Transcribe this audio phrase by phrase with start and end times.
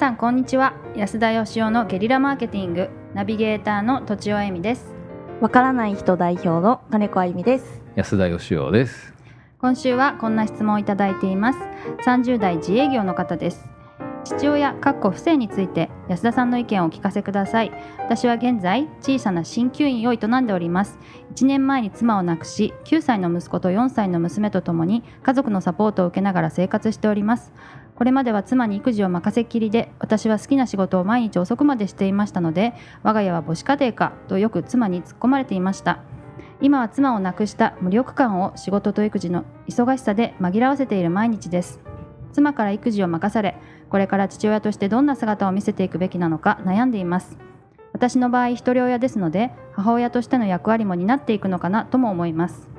[0.00, 0.72] さんこんにちは。
[0.96, 2.88] 安田義雄のゲリラマーケティング。
[3.12, 4.94] ナビゲーターの土地尾恵美です。
[5.42, 7.82] わからない人代表の金子あゆみです。
[7.96, 9.12] 安田義雄です。
[9.58, 11.58] 今週はこんな質問をいただいています。
[12.06, 13.68] 30代自営業の方です。
[14.24, 17.70] 父親かっこ不正について安田さんの意見をお聞かせください。
[17.98, 20.98] 私は現在小さな鍼灸院を営んでおります。
[21.34, 27.52] 1年前に妻を亡くし9歳の息子と4歳の娘とともに家族のサポートを受けながら生活しております
[28.00, 36.00] これまでは妻に育児を任せっきりで私は好きな仕事を毎日遅くまでしていましたので我が家は母子家庭かとよく妻に突っ込まれていました。
[36.62, 41.78] 今は妻を亡くした無力感を仕事と育児の忙しさで紛らわせている毎日です。
[42.32, 43.58] 妻から育児を任され
[43.90, 47.36] これから父親としてどんな姿を見せていくべきなのか悩んでいます。
[47.92, 52.70] 私の場合一人親ですので母親としての役割も担っていくのかなとも思います。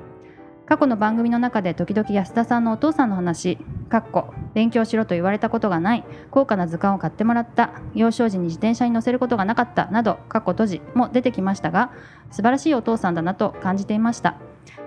[0.72, 3.58] 過去の番組の中で時々安田さんのお父さんの話
[3.90, 11.92] かっこ勉強しろと言われたことがない高価な図鑑を買ってもらった幼少時に自転車に乗せることがなかったなどかっこ閉じも出てきましたが
[12.30, 14.36] 素晴らしいお父さんだなと感じていました。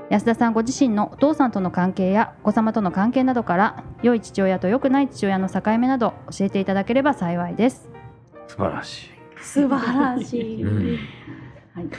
[0.10, 7.88] 安田さんご自身のお父さんとの関係やお子様との関係などから良い父親と良くない父親の境目など教えていただければ幸いです。
[8.48, 10.98] 素晴らしい、素晴らしい、うん。
[11.76, 11.90] はい、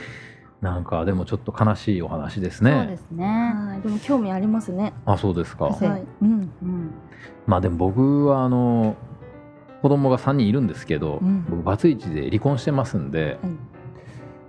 [0.61, 3.25] なんかでもちょっと悲しいお話ですそうねですね。
[3.25, 3.81] はい。
[3.81, 4.93] でも興味ありますね。
[5.05, 5.65] あそうですか。
[5.65, 6.91] ははいうんうん。
[7.45, 8.95] まあでも僕はあの
[9.81, 11.45] 子供が3人いるんですけど、うん。
[11.47, 13.59] 僕バツイチで離婚してますんで、うん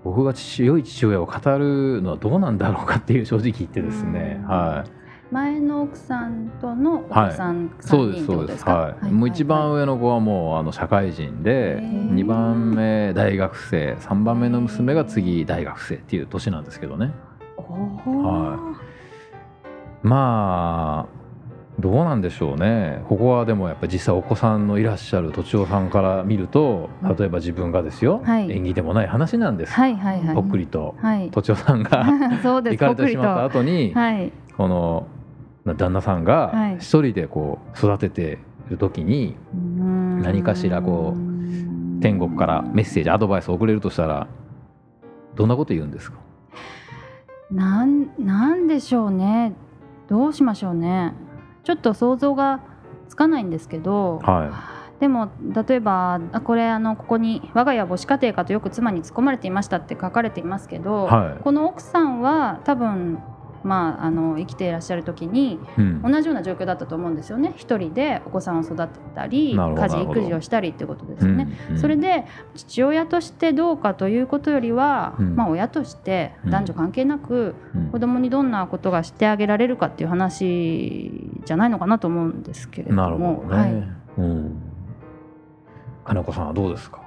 [0.05, 4.49] 僕が父良い父親を語るのはどうなんだろうかっていう正直言ってですね、うん。
[4.49, 4.91] はい
[5.31, 12.15] 前の奥さんとのお子さん3そうです人ってことですか、はい、もう一番上上の子はもうあの社会人でへー。
[12.15, 17.13] 2番目大学生3番目の娘が次大学生っていう年なんですけどね。
[17.57, 18.75] は
[20.03, 21.19] まあ
[21.81, 23.05] どうなんでしょうね。
[23.09, 28.51] ここはでもやっぱり実際お子さんのいらっしゃるとちおさんから見るとうん例えば自分がですよ、はい。
[28.51, 30.35] 縁起でもない話なんです、はいはいはい。
[30.35, 31.31] ぽっくりとはい。
[31.31, 32.07] とちおさんが
[32.43, 34.33] そうです行かれてしまった後に、はい。
[34.57, 35.07] この
[35.75, 36.77] 旦那さんがはい。
[36.77, 44.29] 一人でこう育てている時に何何かしらこう天国からメッセージアドバイスを送れるとしたら
[45.35, 46.19] どんなこと言うんですか？
[47.51, 49.55] なんなんでしょうね。
[50.09, 51.15] どうしましょうね。
[51.65, 52.61] ちょっと想像が
[53.09, 54.51] つかないんですけど、は
[55.01, 55.29] でも
[55.69, 63.19] 例えばあこれあのここに「我が家は母子家庭か」とよく妻に突っ込まれていましたって書かれていますけい、ど、はこの奥さんは多分
[63.65, 66.03] まあ、あの生きていらっしゃる時にいうん。
[66.03, 67.53] 同じような状況だったと思うんですよね。
[67.57, 71.49] 一人でお子さんを育てたり家事育児をしたりってことですよね。
[71.69, 71.81] うんうん。
[71.81, 72.25] それで
[72.55, 75.37] 父親としてどうかということよりは、うん。
[75.37, 76.51] まあ、親としてうん。
[76.51, 77.91] 男女関係なくうん。
[77.91, 83.03] 子供にどんなことがしてあげられるかっていう話じゃないのかなと思うんですけれども。
[83.03, 83.73] なるほどね、はい、
[84.19, 84.63] うん、
[86.05, 87.01] 金子さんはどうですか？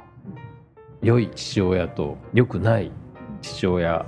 [1.01, 2.91] 良い父親と良くない
[3.41, 4.05] 父親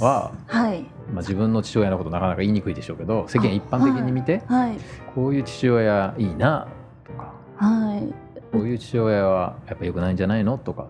[0.00, 4.78] は、はいまあ、自分の父親のことなかなか言いにくいでしょうけど世間一般的に見て、はい。
[5.14, 6.68] こういう父親いいな
[7.04, 7.34] とか。
[7.56, 8.14] はい。
[8.50, 10.58] こういう父親はやっぱ良くないんじゃないの？
[10.58, 10.88] とか、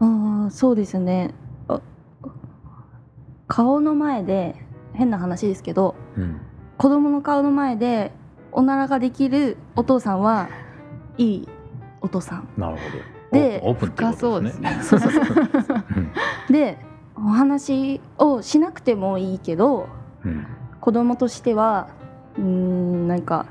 [0.00, 1.34] うんそうですね。
[1.68, 1.80] あ
[3.48, 4.56] 顔の前で
[4.94, 6.40] 変な話ですけどうん、
[6.78, 8.12] 子供の顔の前で
[8.52, 10.48] おならができるお父さんは
[11.18, 11.48] いい
[12.00, 12.48] お父さん。
[12.56, 12.82] なるほ
[13.32, 16.12] でどオープンオープンって深そうですすね。
[16.48, 16.78] で
[17.16, 19.88] お話をしなくてもいいけど
[20.24, 20.46] うん。
[20.80, 21.88] 子供としては
[22.36, 23.46] うーんなんか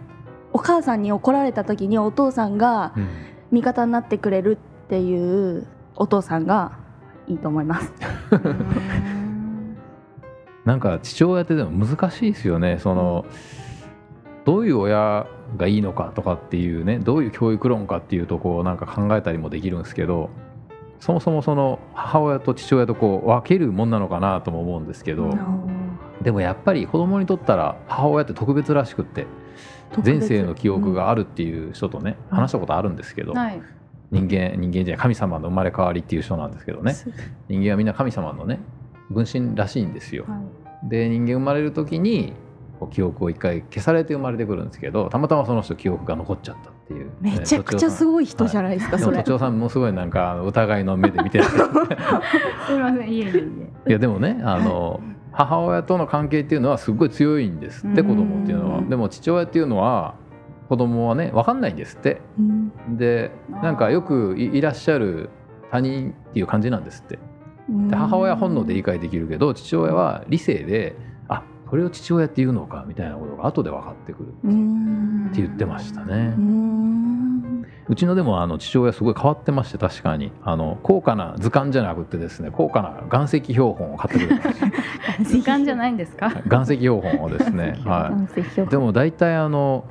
[0.54, 3.08] お母さんに怒られた時にお父さんがうん。
[3.52, 6.80] 味方になってくれるっていうお父さんが
[7.28, 7.94] いいと思います。
[10.66, 12.80] なんか父親ってでも難しいですよね。
[12.80, 13.24] その、
[14.46, 15.28] どういう親
[15.58, 20.30] がいいのかとかっていうねどういう教育論かっていうとこをなんか考えたりもできるんですけど
[21.00, 25.30] そもそもその母親と父親とこう分けるもんなのかなとも思うんですけど、
[26.22, 29.28] でもやっぱり子供にとったら母親って特別らしくって
[30.04, 33.62] 前世の記憶があるっていう人とね、話したことあるんですけど、はい。
[34.12, 36.96] 人間人間じゃ神様の生まれ変わりっていう人なんですけどね。
[37.50, 38.60] 人間はみんな神様のね
[39.10, 40.26] 分身らしいんですよ。
[40.84, 42.34] で人間生まれる時に
[42.86, 49.12] こう記憶を一回消されて生まれてくるんですけどたまたまその人記憶が残っちゃったっていう、めちゃくちゃすいごい人じゃないですか、それ。
[49.12, 49.34] でもとち。
[49.34, 51.52] おさんもすごいなんか疑いの目で見てるす
[52.72, 53.34] みませんいえいえい
[53.88, 55.02] えいやでもね あの
[55.32, 58.08] 母親との関係っていうのはすごい強いんですってうん。
[58.08, 58.82] 子供っていうのは。
[58.82, 60.16] でも父親っていうのは
[60.70, 62.22] 子供はね分かんないんですって。
[62.40, 62.98] うん。
[62.98, 63.32] で
[63.64, 65.30] なんかよくいいらっしゃる
[65.72, 67.20] 他人っていう感じなんですって。
[67.68, 71.15] で母親は本能で理解できるけど父親は理性であ
[71.76, 74.48] これを父親っていうのかみたいなことが後で分かってくるう。
[74.48, 75.28] ん。
[75.30, 76.34] って言ってましたね。
[76.38, 76.40] う。
[76.40, 77.66] ん。
[77.90, 80.32] うちのでもあの父親すごい変わってまして確かに。
[80.42, 84.58] あの高価な図鑑じゃなくてですね高価な岩石標本を買ってくれたんで
[85.26, 86.32] すよ時間じゃないんですか？
[86.50, 89.84] 岩石標本をですね、 は岩石標い、でも大体あの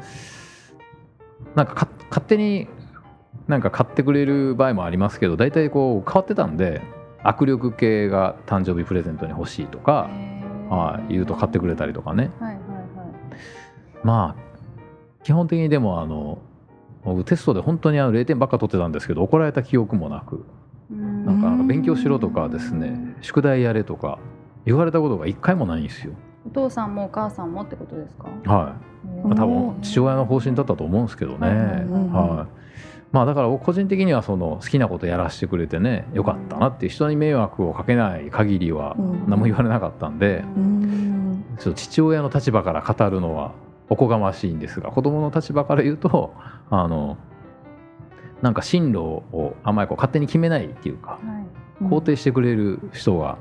[1.55, 2.67] なんかか勝手に
[3.47, 6.81] なんか買ってくれる場合もありますけど大体こう変わってたんで
[7.25, 10.09] 握力計が誕生日プレゼントに欲しいとか、
[10.69, 12.31] はい、言うと買ってくれたりとかね。
[12.41, 12.85] はいはいはい。
[14.03, 14.43] まあ
[15.23, 16.39] 基本的にでもあの
[17.05, 20.45] 僕テストで本当にあの0点ばっか取ってたんですけど怒られた記憶もなく
[20.91, 21.25] うん。
[21.25, 24.19] なんか勉強しろとかですね宿題やれとか
[24.67, 26.13] 言われたことが一回もないんですよ。
[26.47, 28.29] お父さんもお母さんもってことですか？
[28.45, 28.77] は
[29.25, 29.27] い。
[29.27, 31.49] まあ多分父親の方針だったと思うんですけどね。
[31.49, 32.65] はい
[33.15, 39.31] まあだから僕個人的にはその好きなことやらせてくれてねよかったなっていう人に迷惑をかけない限りはうん。
[39.31, 41.45] 何も言われなかったんでうん。
[41.61, 43.53] ちょっと父親の立場から語るのは
[43.89, 46.35] おこがましいんですが子供の立場から言うと
[46.71, 47.17] あの
[48.43, 51.55] なんか進路をあんまりこう勝手に決めないっていうかはい。
[51.85, 53.37] 肯定してくれる人が、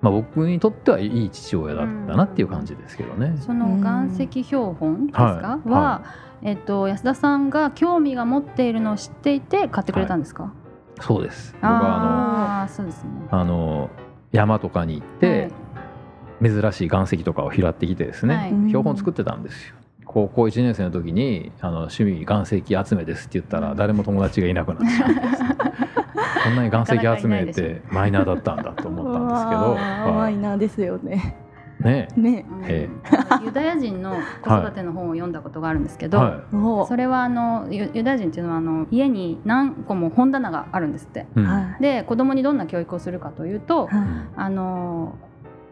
[0.00, 3.36] まあ、僕にとってはいい父親だったなっていう感じですけどね。
[3.40, 5.68] その岩石標本ですか、はい。
[5.68, 6.02] は、は
[6.42, 10.52] えっと安田さんが興味が持っているのを知っていて買ってくれたんですか、
[11.00, 11.54] そうです。
[11.60, 13.10] 僕はああそうですね。
[13.30, 13.90] あのあの
[14.32, 15.50] 山とかに行って、
[16.42, 18.50] 珍しい岩石とかを拾ってきてですね、はい。
[18.68, 19.74] 標本作ってたんですよ。
[20.06, 25.42] 高校1年生の時にあの趣味岩石集めですって言ったら誰も友達がいなくなってしまってです。
[25.42, 25.56] ね
[26.44, 31.36] こんなに岩石集めってマイナーだったんだと思ったんですけど、マはイナーですよね。
[31.80, 32.08] い、ね。
[32.16, 32.88] ね。
[33.44, 41.20] ユダヤ人の子育ての本を読んだことがあるんですけど、はおそれはあのユユダヤ人っていうのはあの家に何個も本棚があるんですって。
[41.20, 41.44] い、うん。
[41.44, 41.82] はい。
[41.82, 43.90] で子供にどんな教育をするかというと、はい。
[44.36, 45.18] あの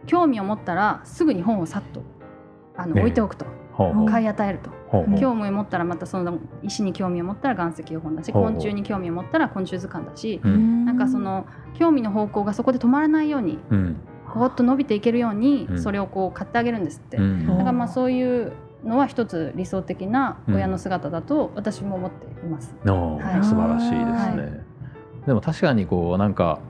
[0.06, 2.03] 興味を持ったらすぐに本をさっと
[2.76, 3.44] あのええ置いておくと、
[4.08, 4.70] 買い与えると。
[5.20, 10.84] 興味を持ったらまたその石に興味を持ったら岩石を本だし昆虫に興味を持ったら昆虫図鑑だし、うん。
[10.86, 11.46] なんかその
[11.78, 13.96] 興味の方向がそこで止まらないようにうん。
[14.32, 15.82] こうっと伸びていけるようにうん。
[15.82, 17.46] それをこう買ってあげるんですって、うん。
[17.46, 18.52] だからまあそういう
[18.84, 22.74] のは一つ理想的な親の姿だと私も思っています。
[22.84, 23.44] のはい。
[23.44, 24.64] 素晴らしいですね、
[25.26, 26.60] でも確かにこうなんか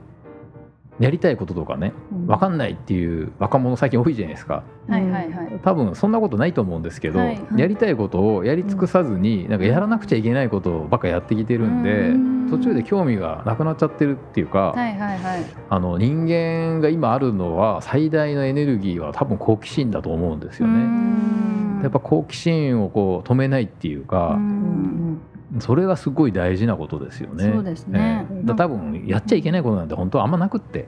[0.99, 1.93] やりたいこととかね
[2.27, 4.63] 分かんないっていう若者最近多いじゃないですか。
[4.87, 5.59] はいはいはい。
[5.63, 12.49] 多分そんなことないと思うんですけど、はいやりたいことをやり尽くさずに、なんかやらなくちゃいけないことばっかやってきてるんで、うん。
[12.49, 15.43] 途中で興味がなくなっちゃってるっていうか、はいはいはい。
[15.69, 20.77] あの人間が今あるのは最大のエネルギーは多分好奇心だと思うんですようね。
[20.77, 21.79] ん。
[21.83, 25.19] やっぱ好奇心をこう止めないっていううか、ん
[25.57, 27.51] それがすごい大事なことですよね。
[27.51, 28.27] そうですね。
[28.29, 28.41] ええ。
[28.45, 30.87] だから多分やっちゃいけないことなんて本当はあんまなくって。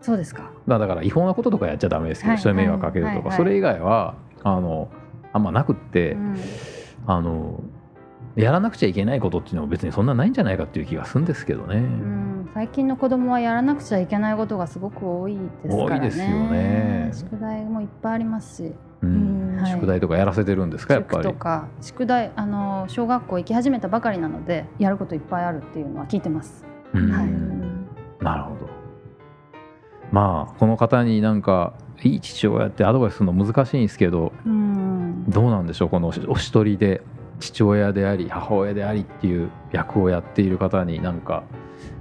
[0.00, 0.50] そうですか。
[0.66, 3.36] まあだから違法なこととかやっちゃダメですけど、はい人に迷惑かけるとか、はいはい。
[3.36, 4.88] それ以外はあの
[5.32, 6.36] あんまなくって、うん。
[7.06, 7.62] あの
[8.36, 11.76] やらなくちゃいけないことっていうのは別にそんなないんじゃないかっていう気がするんですけどね。
[11.76, 12.50] うん。
[12.54, 15.94] 最近の子供はやらなくちゃいけないことがすごく多いですからね。
[15.94, 17.10] 多いですよね。
[17.12, 18.72] 宿題もいっぱいありますし、
[19.02, 19.34] うん。
[19.34, 21.22] はい宿題とかやらせてるんですかやっぱり？
[21.24, 26.64] 塾とか宿題あの小学校行き始めたばかりなのでやることいっぱいあるっていうのは聞いてます。
[26.94, 27.28] うんはい
[28.24, 28.68] なるほど。
[30.12, 35.24] まあこの方になんかいい父親ってアドバイスするの難しいんですけどうん。
[35.28, 37.02] どうなんでしょうこのお一人で
[37.38, 41.44] 父親であり母親でありっていう役をやっている方になんか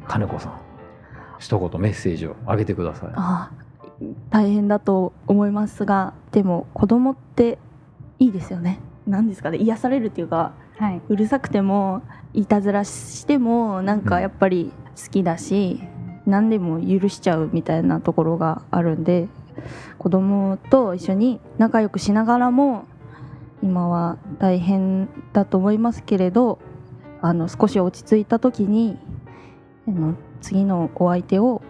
[0.07, 0.59] 金子さん
[1.37, 3.09] 一言メッセージをあげてください。
[3.13, 3.51] あ
[4.29, 7.57] 大変だと思いますがでも子供って
[8.19, 8.79] いいですよね。
[9.07, 9.57] 何ですかね。
[9.57, 11.01] 癒されるっていうかはい。
[11.09, 12.01] うるさくても
[12.33, 15.81] いたずらしてもなんかやっぱり好きだし、
[16.29, 19.27] 何でも許しちゃうみたいなところがあるんで
[19.97, 22.85] 子供と一緒に仲良くしながらも
[23.63, 26.59] 今は大変だと思いますけれど
[27.21, 28.97] あの少し落ち着いた時に
[29.87, 31.61] あの次のお相手を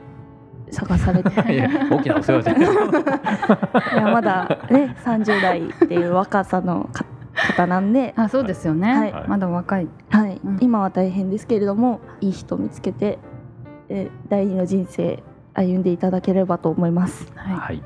[0.72, 3.60] 探されて いや大きなお世話じゃないですか。
[3.94, 9.12] いやまだね30代っていう若さのか方なんで、あそうですよね。
[9.14, 9.88] はいまだ若い。
[10.10, 13.20] はいうん今は大変ですけれどもいい人を見つけて、
[13.90, 15.24] えー第二の人生
[15.54, 17.32] 歩んでいただければと思います。
[17.36, 17.56] はい。
[17.56, 17.84] はい、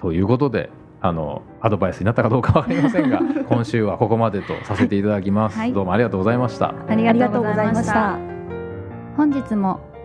[0.00, 7.92] ということであのアドバイスになったかどうかわかりませんが 今週はここまでとさせていただきます、はいどうもありがとうございましたありがとうございました。
[7.92, 8.18] た。
[9.16, 9.80] 本日も